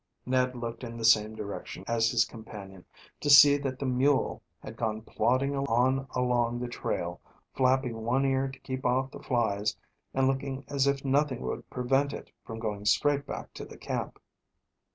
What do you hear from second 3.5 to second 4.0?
that the